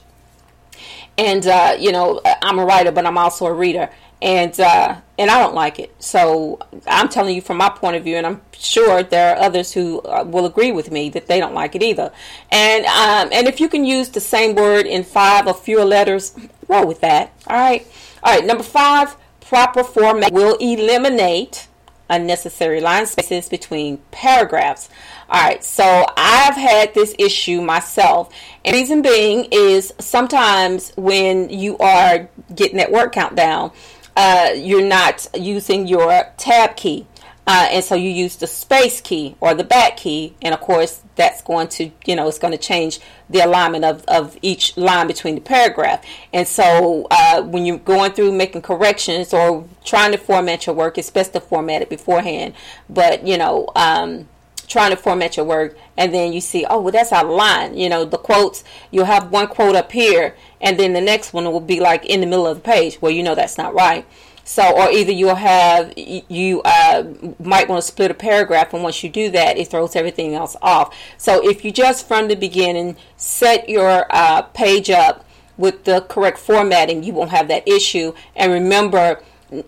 And 1.17 1.45
uh, 1.45 1.75
you 1.77 1.91
know, 1.91 2.21
I'm 2.41 2.59
a 2.59 2.65
writer, 2.65 2.91
but 2.91 3.05
I'm 3.05 3.17
also 3.17 3.45
a 3.45 3.53
reader, 3.53 3.89
and 4.21 4.57
uh, 4.59 4.95
and 5.17 5.29
I 5.29 5.39
don't 5.39 5.53
like 5.53 5.77
it. 5.77 5.93
So 5.99 6.59
I'm 6.87 7.09
telling 7.09 7.35
you 7.35 7.41
from 7.41 7.57
my 7.57 7.69
point 7.69 7.97
of 7.97 8.03
view, 8.03 8.15
and 8.15 8.25
I'm 8.25 8.41
sure 8.53 9.03
there 9.03 9.35
are 9.35 9.41
others 9.41 9.73
who 9.73 9.99
uh, 10.01 10.23
will 10.25 10.45
agree 10.45 10.71
with 10.71 10.91
me 10.91 11.09
that 11.09 11.27
they 11.27 11.39
don't 11.39 11.53
like 11.53 11.75
it 11.75 11.83
either. 11.83 12.11
And 12.51 12.85
um, 12.85 13.29
and 13.33 13.47
if 13.47 13.59
you 13.59 13.67
can 13.67 13.83
use 13.83 14.09
the 14.09 14.21
same 14.21 14.55
word 14.55 14.85
in 14.85 15.03
five 15.03 15.45
or 15.45 15.53
fewer 15.53 15.85
letters, 15.85 16.33
roll 16.69 16.87
with 16.87 17.01
that. 17.01 17.33
All 17.47 17.57
right, 17.57 17.85
all 18.23 18.35
right. 18.35 18.45
Number 18.45 18.63
five, 18.63 19.17
proper 19.41 19.83
format 19.83 20.31
will 20.31 20.55
eliminate 20.55 21.67
unnecessary 22.09 22.81
line 22.81 23.05
spaces 23.05 23.49
between 23.49 23.97
paragraphs. 24.11 24.89
All 25.29 25.41
right, 25.41 25.63
so 25.63 26.05
I've 26.17 26.55
had 26.55 26.93
this 26.93 27.15
issue 27.19 27.61
myself. 27.61 28.33
And 28.65 28.75
reason 28.75 29.01
being 29.01 29.47
is 29.51 29.93
sometimes 29.99 30.91
when 30.95 31.49
you 31.49 31.77
are 31.77 32.27
getting 32.55 32.77
that 32.77 32.91
word 32.91 33.11
count 33.11 33.35
down, 33.35 33.71
uh, 34.15 34.51
you're 34.55 34.85
not 34.85 35.27
using 35.33 35.87
your 35.87 36.23
tab 36.37 36.75
key. 36.75 37.07
Uh, 37.49 37.67
and 37.71 37.83
so 37.83 37.95
you 37.95 38.11
use 38.11 38.35
the 38.35 38.45
space 38.45 39.01
key 39.01 39.35
or 39.41 39.55
the 39.55 39.63
back 39.63 39.97
key, 39.97 40.35
and 40.43 40.53
of 40.53 40.61
course 40.61 41.01
that's 41.15 41.41
going 41.41 41.67
to, 41.67 41.89
you 42.05 42.15
know, 42.15 42.27
it's 42.27 42.37
going 42.37 42.51
to 42.51 42.59
change 42.59 42.99
the 43.27 43.39
alignment 43.39 43.83
of, 43.83 44.05
of 44.07 44.37
each 44.43 44.77
line 44.77 45.07
between 45.07 45.33
the 45.33 45.41
paragraph. 45.41 46.05
And 46.31 46.47
so 46.47 47.07
uh, 47.09 47.41
when 47.41 47.65
you're 47.65 47.79
going 47.79 48.11
through 48.11 48.33
making 48.33 48.61
corrections 48.61 49.33
or 49.33 49.67
trying 49.83 50.11
to 50.11 50.19
format 50.19 50.67
your 50.67 50.75
work, 50.75 50.99
it's 50.99 51.09
best 51.09 51.33
to 51.33 51.39
format 51.39 51.81
it 51.81 51.89
beforehand. 51.89 52.53
But 52.87 53.25
you 53.25 53.35
know, 53.35 53.67
um, 53.75 54.29
trying 54.67 54.91
to 54.91 54.95
format 54.95 55.35
your 55.35 55.47
work, 55.47 55.75
and 55.97 56.13
then 56.13 56.31
you 56.31 56.41
see, 56.41 56.67
oh, 56.69 56.79
well, 56.79 56.91
that's 56.91 57.11
out 57.11 57.25
of 57.25 57.31
line. 57.31 57.75
You 57.75 57.89
know, 57.89 58.05
the 58.05 58.19
quotes, 58.19 58.63
you'll 58.91 59.05
have 59.05 59.31
one 59.31 59.47
quote 59.47 59.75
up 59.75 59.91
here, 59.91 60.35
and 60.61 60.79
then 60.79 60.93
the 60.93 61.01
next 61.01 61.33
one 61.33 61.45
will 61.45 61.59
be 61.59 61.79
like 61.79 62.05
in 62.05 62.21
the 62.21 62.27
middle 62.27 62.45
of 62.45 62.57
the 62.57 62.63
page. 62.63 63.01
Well, 63.01 63.11
you 63.11 63.23
know 63.23 63.33
that's 63.33 63.57
not 63.57 63.73
right. 63.73 64.05
So, 64.49 64.63
or 64.75 64.89
either 64.89 65.11
you'll 65.11 65.35
have, 65.35 65.93
you 65.95 66.63
uh, 66.65 67.03
might 67.37 67.69
want 67.69 67.83
to 67.83 67.87
split 67.87 68.09
a 68.09 68.15
paragraph, 68.15 68.73
and 68.73 68.81
once 68.81 69.03
you 69.03 69.09
do 69.11 69.29
that, 69.29 69.59
it 69.59 69.67
throws 69.67 69.95
everything 69.95 70.33
else 70.33 70.55
off. 70.63 70.97
So, 71.19 71.47
if 71.47 71.63
you 71.63 71.71
just 71.71 72.07
from 72.07 72.29
the 72.29 72.35
beginning 72.35 72.97
set 73.15 73.69
your 73.69 74.07
uh, 74.09 74.41
page 74.41 74.89
up 74.89 75.23
with 75.55 75.83
the 75.83 76.01
correct 76.01 76.39
formatting, 76.39 77.03
you 77.03 77.13
won't 77.13 77.29
have 77.29 77.47
that 77.49 77.67
issue. 77.67 78.13
And 78.35 78.51
remember, 78.51 79.21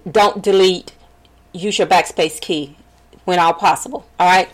don't 0.10 0.42
delete, 0.42 0.94
use 1.54 1.78
your 1.78 1.88
backspace 1.88 2.42
key 2.42 2.76
when 3.26 3.38
all 3.38 3.54
possible. 3.54 4.08
All 4.20 4.28
right. 4.28 4.50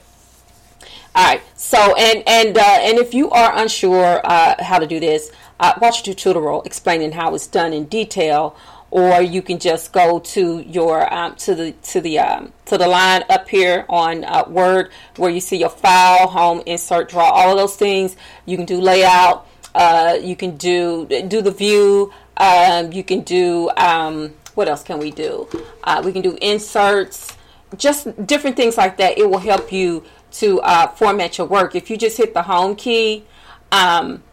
All 1.15 1.25
right. 1.25 1.41
So, 1.55 1.95
and 1.95 2.21
and 2.27 2.57
uh, 2.57 2.79
and 2.81 2.97
if 2.97 3.13
you 3.13 3.29
are 3.29 3.57
unsure 3.57 4.19
uh, 4.25 4.61
how 4.61 4.77
to 4.77 4.87
do 4.87 4.99
this, 4.99 5.31
uh, 5.61 5.75
watch 5.81 6.01
a 6.01 6.03
tutorial 6.03 6.63
explaining 6.63 7.13
how 7.13 7.33
it's 7.33 7.47
done 7.47 7.71
in 7.71 7.85
detail 7.85 8.57
or 8.91 9.21
you 9.21 9.41
can 9.41 9.59
just 9.59 9.91
go 9.91 10.19
to 10.19 10.59
your 10.61 11.11
um, 11.13 11.35
to 11.35 11.55
the 11.55 11.71
to 11.83 12.01
the 12.01 12.19
um, 12.19 12.53
to 12.65 12.77
the 12.77 12.87
line 12.87 13.23
up 13.29 13.47
here 13.49 13.85
on 13.89 14.23
uh, 14.23 14.45
Word 14.47 14.91
where 15.17 15.29
you 15.29 15.41
see 15.41 15.57
your 15.57 15.69
file, 15.69 16.27
home, 16.27 16.61
insert, 16.65 17.09
draw, 17.09 17.29
all 17.29 17.51
of 17.51 17.57
those 17.57 17.75
things. 17.75 18.15
You 18.45 18.57
can 18.57 18.65
do 18.65 18.79
layout. 18.79 19.47
Uh, 19.75 20.17
you 20.21 20.35
can 20.35 20.57
do 20.57 21.05
do 21.27 21.41
the 21.41 21.51
view. 21.51 22.13
Um, 22.37 22.93
you 22.93 23.03
can 23.03 23.21
do 23.21 23.69
um, 23.77 24.33
what 24.55 24.67
else 24.67 24.83
can 24.83 24.99
we 24.99 25.11
do? 25.11 25.47
Uh, 25.83 26.01
we 26.03 26.11
can 26.13 26.21
do 26.21 26.37
inserts, 26.41 27.35
just 27.77 28.25
different 28.25 28.55
things 28.55 28.77
like 28.77 28.97
that. 28.97 29.17
It 29.17 29.29
will 29.29 29.39
help 29.39 29.71
you 29.71 30.03
to 30.33 30.61
uh, 30.61 30.87
format 30.87 31.37
your 31.37 31.47
work. 31.47 31.75
If 31.75 31.89
you 31.89 31.97
just 31.97 32.17
hit 32.17 32.33
the 32.33 32.43
home 32.43 32.75
key, 32.75 33.25
um, 33.71 34.23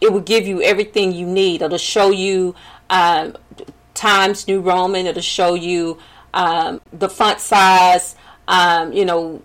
it 0.00 0.12
will 0.12 0.20
give 0.20 0.46
you 0.46 0.62
everything 0.62 1.12
you 1.12 1.26
need. 1.26 1.62
It'll 1.62 1.78
show 1.78 2.10
you 2.10 2.54
um, 2.90 3.36
Times 3.98 4.46
New 4.46 4.60
Roman. 4.60 5.06
It'll 5.06 5.20
show 5.20 5.54
you 5.54 5.98
um, 6.32 6.80
the 6.92 7.08
font 7.08 7.40
size. 7.40 8.14
Um, 8.46 8.92
you 8.92 9.04
know, 9.04 9.42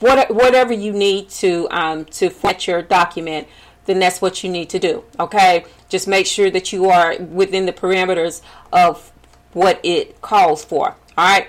what, 0.00 0.34
whatever 0.34 0.72
you 0.72 0.92
need 0.92 1.28
to 1.30 1.68
um, 1.70 2.06
to 2.06 2.30
format 2.30 2.66
your 2.66 2.82
document, 2.82 3.46
then 3.84 3.98
that's 3.98 4.20
what 4.20 4.42
you 4.42 4.50
need 4.50 4.70
to 4.70 4.78
do. 4.78 5.04
Okay, 5.20 5.66
just 5.88 6.08
make 6.08 6.26
sure 6.26 6.50
that 6.50 6.72
you 6.72 6.88
are 6.88 7.16
within 7.18 7.66
the 7.66 7.72
parameters 7.72 8.40
of 8.72 9.12
what 9.52 9.78
it 9.84 10.20
calls 10.22 10.64
for. 10.64 10.96
All 11.16 11.28
right. 11.28 11.48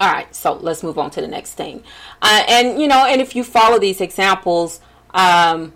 All 0.00 0.10
right, 0.10 0.34
so 0.34 0.54
let's 0.54 0.82
move 0.82 0.98
on 0.98 1.10
to 1.10 1.20
the 1.20 1.28
next 1.28 1.52
thing. 1.54 1.82
Uh, 2.22 2.42
and 2.48 2.80
you 2.80 2.88
know, 2.88 3.04
and 3.06 3.20
if 3.20 3.36
you 3.36 3.44
follow 3.44 3.78
these 3.78 4.00
examples, 4.00 4.80
um, 5.12 5.74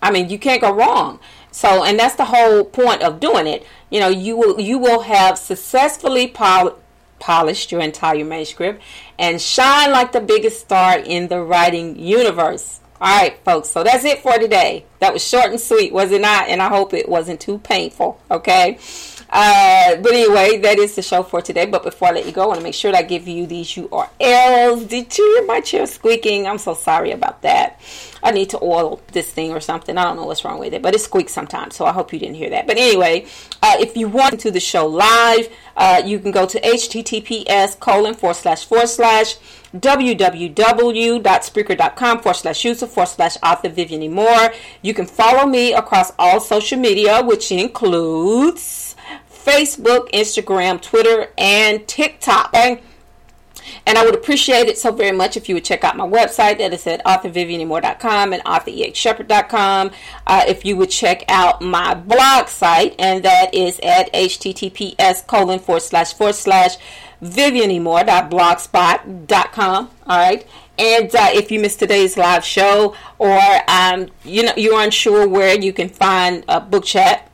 I 0.00 0.10
mean, 0.12 0.28
you 0.28 0.38
can't 0.38 0.60
go 0.60 0.72
wrong. 0.72 1.18
So, 1.52 1.84
and 1.84 1.98
that's 1.98 2.16
the 2.16 2.24
whole 2.24 2.64
point 2.64 3.02
of 3.02 3.20
doing 3.20 3.46
it. 3.46 3.66
You 3.90 4.00
know, 4.00 4.08
you 4.08 4.36
will 4.36 4.60
you 4.60 4.78
will 4.78 5.00
have 5.00 5.38
successfully 5.38 6.26
pol- 6.26 6.78
polished 7.18 7.70
your 7.70 7.80
entire 7.80 8.24
manuscript 8.24 8.82
and 9.18 9.40
shine 9.40 9.92
like 9.92 10.12
the 10.12 10.20
biggest 10.20 10.60
star 10.60 10.98
in 10.98 11.28
the 11.28 11.40
writing 11.40 11.98
universe. 11.98 12.80
All 13.00 13.20
right, 13.20 13.36
folks. 13.44 13.68
So 13.68 13.82
that's 13.84 14.04
it 14.04 14.20
for 14.20 14.38
today. 14.38 14.84
That 15.00 15.12
was 15.12 15.26
short 15.26 15.50
and 15.50 15.60
sweet, 15.60 15.92
was 15.92 16.10
it 16.10 16.20
not? 16.20 16.48
And 16.48 16.62
I 16.62 16.68
hope 16.68 16.94
it 16.94 17.08
wasn't 17.08 17.40
too 17.40 17.58
painful. 17.58 18.20
Okay. 18.30 18.78
Uh, 19.34 19.96
but 19.96 20.12
anyway, 20.12 20.58
that 20.58 20.78
is 20.78 20.94
the 20.94 21.00
show 21.00 21.22
for 21.22 21.40
today. 21.40 21.64
But 21.64 21.82
before 21.82 22.08
I 22.08 22.12
let 22.12 22.26
you 22.26 22.32
go, 22.32 22.42
I 22.42 22.46
want 22.48 22.60
to 22.60 22.64
make 22.64 22.74
sure 22.74 22.92
that 22.92 22.98
I 22.98 23.02
give 23.02 23.26
you 23.26 23.46
these 23.46 23.66
URLs. 23.68 24.86
Did 24.86 25.16
you 25.16 25.34
hear 25.34 25.46
my 25.46 25.60
chair 25.60 25.86
squeaking? 25.86 26.46
I'm 26.46 26.58
so 26.58 26.74
sorry 26.74 27.12
about 27.12 27.40
that. 27.40 27.80
I 28.22 28.30
need 28.30 28.50
to 28.50 28.62
oil 28.62 29.00
this 29.12 29.30
thing 29.30 29.52
or 29.52 29.60
something. 29.60 29.96
I 29.96 30.04
don't 30.04 30.16
know 30.16 30.26
what's 30.26 30.44
wrong 30.44 30.58
with 30.58 30.74
it, 30.74 30.82
but 30.82 30.94
it 30.94 31.00
squeaks 31.00 31.32
sometimes. 31.32 31.76
So 31.76 31.86
I 31.86 31.92
hope 31.92 32.12
you 32.12 32.18
didn't 32.18 32.34
hear 32.34 32.50
that. 32.50 32.66
But 32.66 32.76
anyway, 32.76 33.24
uh, 33.62 33.76
if 33.80 33.96
you 33.96 34.08
want 34.08 34.32
to 34.32 34.36
do 34.36 34.50
the 34.50 34.60
show 34.60 34.86
live, 34.86 35.48
uh, 35.78 36.02
you 36.04 36.18
can 36.18 36.30
go 36.30 36.44
to 36.44 36.60
https 36.60 37.80
colon 37.80 38.12
forward 38.14 38.34
slash 38.34 38.66
forward 38.66 38.88
slash 38.88 39.36
www.spreaker.com 39.74 42.20
forward 42.20 42.36
slash 42.36 42.64
user 42.64 42.86
forward 42.86 43.08
slash 43.08 43.38
author 43.42 43.70
Vivian 43.70 44.12
Moore. 44.12 44.52
You 44.82 44.92
can 44.92 45.06
follow 45.06 45.46
me 45.46 45.72
across 45.72 46.12
all 46.18 46.40
social 46.40 46.78
media, 46.78 47.22
which 47.24 47.50
includes 47.50 48.91
Facebook, 49.44 50.10
Instagram, 50.12 50.80
Twitter, 50.80 51.28
and 51.36 51.86
TikTok. 51.86 52.48
Okay? 52.48 52.82
And 53.86 53.96
I 53.98 54.04
would 54.04 54.14
appreciate 54.14 54.68
it 54.68 54.78
so 54.78 54.92
very 54.92 55.16
much 55.16 55.36
if 55.36 55.48
you 55.48 55.54
would 55.54 55.64
check 55.64 55.82
out 55.84 55.96
my 55.96 56.06
website 56.06 56.58
that 56.58 56.72
is 56.72 56.86
at 56.86 57.04
authorvivianmoore.com 57.04 58.32
and 58.32 58.44
authorehshepherd.com. 58.44 59.90
Uh, 60.26 60.44
if 60.46 60.64
you 60.64 60.76
would 60.76 60.90
check 60.90 61.24
out 61.28 61.60
my 61.62 61.94
blog 61.94 62.48
site, 62.48 62.94
and 62.98 63.24
that 63.24 63.54
is 63.54 63.78
at 63.82 64.12
https 64.12 65.26
colon 65.26 65.58
forward 65.58 65.80
slash 65.80 66.12
forward 66.14 66.34
slash 66.34 66.76
vivianmoore.blogspot.com. 67.22 69.90
All 70.06 70.18
right. 70.18 70.46
And 70.78 71.14
uh, 71.14 71.28
if 71.32 71.50
you 71.50 71.60
missed 71.60 71.80
today's 71.80 72.16
live 72.16 72.44
show 72.44 72.96
or 73.18 73.40
um, 73.68 74.08
you 74.24 74.42
know 74.42 74.52
you're 74.56 74.80
unsure 74.80 75.28
where 75.28 75.60
you 75.60 75.72
can 75.72 75.88
find 75.88 76.44
a 76.48 76.60
book 76.60 76.84
chat 76.84 77.31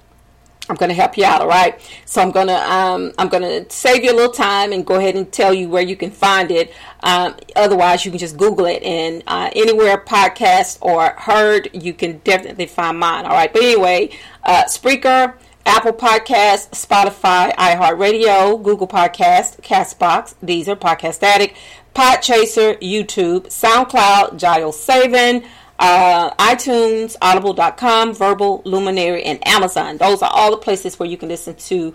I'm 0.68 0.76
going 0.76 0.90
to 0.90 0.94
help 0.94 1.16
you 1.16 1.24
out, 1.24 1.40
all 1.40 1.48
right? 1.48 1.80
So 2.04 2.20
I'm 2.20 2.30
going 2.30 2.48
to 2.48 2.72
um, 2.72 3.12
I'm 3.18 3.28
going 3.28 3.42
to 3.42 3.74
save 3.74 4.04
you 4.04 4.12
a 4.12 4.16
little 4.16 4.32
time 4.32 4.72
and 4.72 4.84
go 4.84 4.96
ahead 4.96 5.14
and 5.14 5.30
tell 5.32 5.54
you 5.54 5.68
where 5.68 5.82
you 5.82 5.96
can 5.96 6.10
find 6.10 6.50
it. 6.50 6.72
Um, 7.00 7.36
otherwise, 7.56 8.04
you 8.04 8.10
can 8.10 8.18
just 8.18 8.36
Google 8.36 8.66
it, 8.66 8.82
and 8.82 9.22
uh, 9.26 9.50
anywhere 9.54 9.98
podcast 9.98 10.78
or 10.80 11.10
heard, 11.16 11.70
you 11.72 11.94
can 11.94 12.18
definitely 12.18 12.66
find 12.66 12.98
mine, 12.98 13.24
all 13.24 13.32
right? 13.32 13.52
But 13.52 13.62
anyway, 13.62 14.10
uh, 14.44 14.64
Spreaker. 14.64 15.34
Apple 15.66 15.92
Podcast, 15.92 16.70
Spotify, 16.70 17.54
iHeartRadio, 17.56 18.62
Google 18.62 18.88
Podcast, 18.88 19.60
Castbox, 19.60 20.34
Deezer, 20.42 20.74
Podcast 20.74 21.22
Addict, 21.22 21.54
Podchaser, 21.94 22.80
YouTube, 22.80 23.48
SoundCloud, 23.48 24.38
Giles 24.38 24.80
Savin, 24.80 25.44
uh, 25.78 26.30
iTunes, 26.34 27.16
Audible.com, 27.22 28.14
Vurbl, 28.14 28.62
Luminary, 28.64 29.22
and 29.24 29.46
Amazon. 29.46 29.96
Those 29.96 30.22
are 30.22 30.30
all 30.32 30.50
the 30.50 30.56
places 30.56 30.98
where 30.98 31.08
you 31.08 31.16
can 31.16 31.28
listen 31.28 31.54
to 31.54 31.94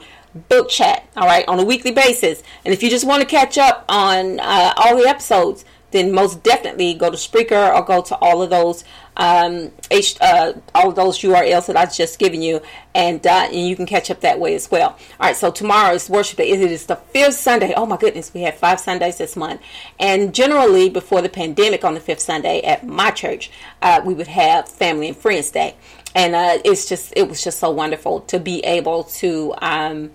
book 0.50 0.70
chat, 0.70 1.08
all 1.16 1.28
right, 1.28 1.48
on 1.48 1.60
a 1.60 1.64
weekly 1.64 1.92
basis. 1.92 2.42
And 2.66 2.74
if 2.74 2.82
you 2.82 2.90
just 2.90 3.06
want 3.06 3.22
to 3.22 3.28
catch 3.28 3.58
up 3.58 3.86
on 3.90 4.40
uh, 4.40 4.74
all 4.78 4.98
the 4.98 5.08
episodes, 5.08 5.66
then 5.94 6.12
most 6.12 6.44
definitely 6.44 6.94
go 6.94 7.10
to 7.10 7.16
Spreaker 7.16 7.74
or 7.74 7.84
go 7.84 8.02
to 8.02 8.16
all 8.16 8.42
of 8.42 8.50
those 8.50 8.84
um, 9.16 9.72
H, 9.92 10.18
uh, 10.22 10.54
all 10.74 10.90
of 10.90 10.96
those 10.96 11.20
URLs 11.20 11.68
that 11.68 11.78
I've 11.78 11.94
just 11.94 12.18
given 12.20 12.42
you, 12.42 12.62
and, 12.96 13.26
uh, 13.26 13.48
and 13.52 13.68
you 13.68 13.76
can 13.76 13.86
catch 13.86 14.10
up 14.10 14.22
that 14.22 14.40
way 14.40 14.56
as 14.56 14.72
well. 14.72 14.90
All 14.90 15.28
right, 15.28 15.36
so 15.36 15.52
tomorrow 15.52 15.94
is 15.94 16.10
worship 16.10 16.38
day. 16.38 16.50
It 16.50 16.60
is 16.60 16.88
the 16.88 16.96
fifth 16.96 17.36
Sunday. 17.36 17.74
Oh 17.78 17.86
my 17.86 17.98
goodness, 17.98 18.34
we 18.34 18.42
had 18.42 18.56
five 18.56 18.80
Sundays 18.80 19.18
this 19.18 19.36
month, 19.36 19.62
and 20.00 20.34
generally 20.34 20.90
before 20.90 21.22
the 21.22 21.30
pandemic, 21.30 21.84
on 21.84 21.94
the 21.94 22.00
fifth 22.00 22.22
Sunday 22.22 22.62
at 22.62 22.86
my 22.86 23.12
church, 23.12 23.52
uh, 23.82 24.02
we 24.04 24.14
would 24.14 24.28
have 24.28 24.68
Family 24.68 25.10
and 25.10 25.18
Friends 25.18 25.52
Day, 25.52 25.76
and 26.16 26.36
uh, 26.36 26.58
it's 26.66 26.90
just 26.90 27.14
it 27.16 27.30
was 27.30 27.44
just 27.44 27.60
so 27.60 27.70
wonderful 27.70 28.22
to 28.22 28.40
be 28.40 28.60
able 28.62 29.04
to 29.04 29.54
um, 29.62 30.12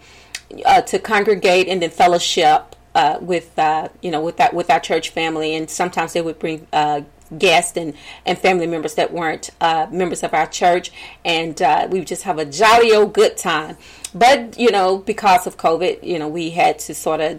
uh, 0.64 0.80
to 0.82 0.98
congregate 0.98 1.68
and 1.68 1.82
then 1.82 1.90
fellowship 1.90 2.74
uh, 2.98 3.16
with 3.20 3.56
uh, 3.58 3.88
you 4.02 4.10
know 4.10 4.20
with 4.20 4.38
that 4.38 4.52
with 4.52 4.70
our 4.70 4.80
church 4.80 5.10
family, 5.10 5.54
and 5.54 5.70
sometimes 5.70 6.12
they 6.14 6.20
would 6.20 6.38
bring 6.40 6.66
uh, 6.72 7.02
guests 7.38 7.76
and, 7.76 7.94
and 8.26 8.36
family 8.38 8.66
members 8.66 8.94
that 8.94 9.12
weren't 9.12 9.50
uh, 9.60 9.86
members 9.92 10.24
of 10.24 10.34
our 10.34 10.48
church, 10.48 10.90
and 11.24 11.62
uh, 11.62 11.86
we 11.88 12.00
would 12.00 12.08
just 12.08 12.24
have 12.24 12.38
a 12.38 12.44
jolly 12.44 12.92
old 12.92 13.12
good 13.12 13.36
time. 13.36 13.76
But 14.12 14.58
you 14.58 14.72
know, 14.72 14.98
because 14.98 15.46
of 15.46 15.56
COVID, 15.56 16.02
you 16.02 16.18
know, 16.18 16.26
we 16.26 16.50
had 16.50 16.80
to 16.80 16.94
sort 16.94 17.20
of 17.20 17.38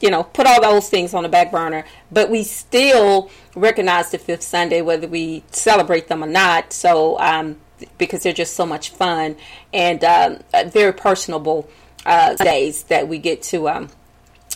you 0.00 0.10
know 0.10 0.22
put 0.22 0.46
all 0.46 0.62
those 0.62 0.88
things 0.88 1.14
on 1.14 1.24
the 1.24 1.28
back 1.28 1.50
burner. 1.50 1.84
But 2.12 2.30
we 2.30 2.44
still 2.44 3.28
recognize 3.56 4.12
the 4.12 4.18
fifth 4.18 4.42
Sunday, 4.44 4.82
whether 4.82 5.08
we 5.08 5.42
celebrate 5.50 6.06
them 6.06 6.22
or 6.22 6.28
not. 6.28 6.72
So 6.72 7.18
um, 7.18 7.56
because 7.98 8.22
they're 8.22 8.32
just 8.32 8.54
so 8.54 8.64
much 8.64 8.90
fun 8.90 9.34
and 9.72 10.04
um, 10.04 10.38
very 10.68 10.92
personable 10.92 11.68
uh, 12.06 12.36
days 12.36 12.84
that 12.84 13.08
we 13.08 13.18
get 13.18 13.42
to. 13.42 13.68
Um, 13.68 13.88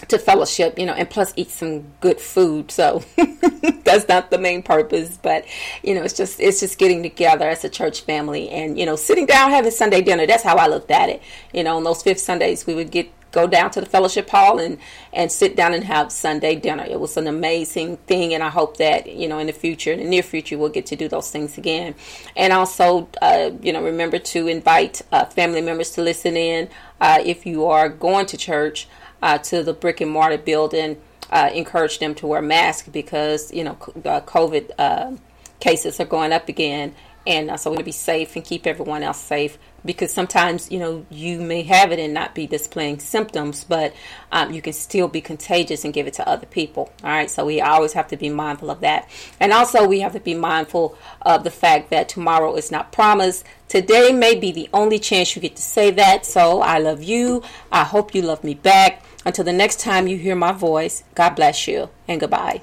to 0.09 0.19
fellowship, 0.19 0.78
you 0.78 0.87
know, 0.87 0.92
and 0.92 1.09
plus 1.09 1.33
eat 1.37 1.50
some 1.50 1.85
good 2.00 2.21
food. 2.21 2.71
So 2.71 3.02
that's 3.85 4.09
not 4.09 4.30
the 4.30 4.38
main 4.38 4.62
purpose, 4.62 5.19
but 5.23 5.45
you 5.83 5.95
know, 5.95 6.02
it's 6.02 6.16
just 6.16 6.40
it's 6.40 6.61
just 6.61 6.78
getting 6.78 7.02
together 7.02 7.49
as 7.49 7.64
a 7.64 7.69
church 7.69 8.02
family 8.02 8.49
and 8.50 8.78
you 8.78 8.87
know, 8.87 8.97
sitting 8.97 9.26
down 9.26 9.50
having 9.50 9.71
Sunday 9.71 10.02
dinner. 10.02 10.26
That's 10.26 10.42
how 10.42 10.57
I 10.57 10.66
looked 10.66 10.90
at 10.90 11.09
it. 11.09 11.23
You 11.52 11.64
know, 11.64 11.76
on 11.76 11.85
those 11.85 12.02
fifth 12.02 12.21
Sundays, 12.21 12.66
we 12.66 12.75
would 12.75 12.90
get 12.90 13.11
go 13.33 13.47
down 13.47 13.71
to 13.71 13.80
the 13.80 13.87
fellowship 13.87 14.28
hall 14.28 14.59
and 14.59 14.78
and 15.12 15.30
sit 15.30 15.57
down 15.57 15.75
and 15.75 15.85
have 15.85 16.12
Sunday 16.12 16.57
dinner. 16.57 16.85
It 16.85 17.00
was 17.00 17.16
an 17.16 17.26
amazing 17.26 17.97
thing, 17.99 18.35
and 18.35 18.42
I 18.42 18.49
hope 18.49 18.76
that 18.78 19.07
you 19.07 19.28
know 19.28 19.38
in 19.38 19.47
the 19.47 19.52
future, 19.52 19.92
in 19.92 19.99
the 19.99 20.04
near 20.04 20.23
future, 20.23 20.59
we'll 20.59 20.69
get 20.69 20.87
to 20.87 20.97
do 20.97 21.09
those 21.09 21.30
things 21.30 21.59
again. 21.59 21.95
And 22.37 22.52
also, 22.52 23.09
uh, 23.23 23.50
you 23.62 23.73
know, 23.73 23.83
remember 23.83 24.19
to 24.19 24.49
invite 24.49 25.02
uh, 25.12 25.25
family 25.26 25.61
members 25.61 25.90
to 25.92 26.02
listen 26.02 26.37
in 26.37 26.69
uh, 27.00 27.23
if 27.25 27.47
you 27.47 27.66
are 27.66 27.88
going 27.88 28.26
to 28.26 28.37
church 28.37 28.88
uh, 29.22 29.38
to 29.38 29.62
the 29.62 29.72
brick 29.72 30.00
and 30.00 30.11
mortar 30.11 30.38
building, 30.38 31.00
uh, 31.30 31.50
encourage 31.52 31.98
them 31.98 32.14
to 32.16 32.26
wear 32.26 32.42
masks 32.42 32.88
because 32.88 33.52
you 33.52 33.64
know 33.64 33.72
uh, 34.04 34.20
COVID 34.20 34.70
uh, 34.78 35.12
cases 35.61 36.00
are 36.00 36.06
going 36.06 36.33
up 36.33 36.48
again, 36.48 36.94
and 37.26 37.50
uh, 37.50 37.56
so 37.56 37.70
we 37.70 37.76
to 37.76 37.85
be 37.85 37.92
safe 37.92 38.35
and 38.37 38.44
keep 38.44 38.66
everyone 38.66 39.02
else 39.02 39.20
safe 39.20 39.59
because 39.85 40.12
sometimes 40.12 40.70
you 40.70 40.78
know 40.78 41.04
you 41.11 41.40
may 41.40 41.62
have 41.62 41.92
it 41.92 41.98
and 41.98 42.14
not 42.14 42.35
be 42.35 42.46
displaying 42.46 42.98
symptoms 42.98 43.64
but 43.64 43.94
um, 44.33 44.52
you 44.52 44.62
can 44.62 44.72
still 44.72 45.09
be 45.09 45.20
contagious 45.20 45.85
and 45.85 45.92
give 45.94 46.06
it 46.06 46.14
to 46.14 46.28
other 46.28 46.46
people. 46.46 46.92
All 47.02 47.11
right 47.11 47.30
so 47.30 47.44
we 47.44 47.61
always 47.61 47.92
have 47.92 48.09
to 48.09 48.16
be 48.16 48.28
mindful 48.28 48.70
of 48.70 48.80
that. 48.80 49.09
And 49.38 49.52
also 49.52 49.87
we 49.87 50.00
have 50.00 50.12
to 50.12 50.20
be 50.20 50.35
mindful 50.35 50.96
of 51.22 51.44
the 51.44 51.50
fact 51.50 51.90
that 51.90 52.09
tomorrow 52.09 52.54
is 52.56 52.70
not 52.70 52.92
promised. 52.92 53.44
Today 53.68 54.12
may 54.12 54.35
be 54.35 54.52
the 54.52 54.68
only 54.72 54.98
chance 54.98 55.37
you 55.37 55.42
get 55.42 55.56
to 55.56 55.62
say 55.62 55.90
that. 55.92 56.26
So 56.26 56.61
i 56.61 56.78
love 56.78 57.02
you. 57.02 57.42
I 57.70 57.85
hope 57.85 58.14
you 58.14 58.22
love 58.22 58.42
me 58.44 58.54
back. 58.54 59.04
Until 59.24 59.44
the 59.44 59.52
next 59.52 59.80
time 59.80 60.09
you 60.09 60.16
hear 60.16 60.35
my 60.35 60.52
voice, 60.52 61.04
God 61.14 61.35
bless 61.37 61.68
you 61.68 61.90
and 62.09 62.18
goodbye. 62.18 62.62